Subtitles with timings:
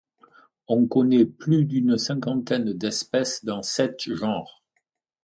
[0.67, 4.63] On connaît plus d'une cinquantaine d'espèces dans sept genres.